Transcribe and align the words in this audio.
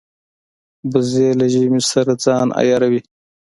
وزې 0.91 1.27
له 1.39 1.45
ژمې 1.53 1.81
سره 1.91 2.13
ځان 2.23 2.47
عیاروي 2.59 3.01